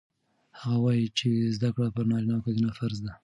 [0.59, 3.13] هغه وایي چې زده کړه پر نارینه او ښځینه فرض ده.